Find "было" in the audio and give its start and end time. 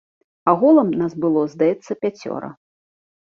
1.25-1.43